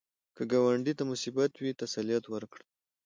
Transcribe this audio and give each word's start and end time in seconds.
که 0.35 0.43
ګاونډي 0.51 0.93
ته 0.99 1.03
مصیبت 1.11 1.51
وي، 1.57 1.71
تسلیت 1.81 2.23
ورکړه 2.29 2.65